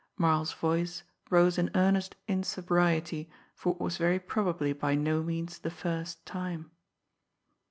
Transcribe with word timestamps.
Marles' 0.17 0.51
voice 0.53 1.03
rose 1.29 1.59
in 1.59 1.69
earnest 1.75 2.15
insobriety 2.27 3.29
for 3.53 3.73
what 3.73 3.81
was 3.81 3.97
very 3.97 4.17
probably 4.19 4.73
by 4.73 4.95
no 4.95 5.21
means 5.21 5.59
the 5.59 5.69
first 5.69 6.25
time. 6.25 6.71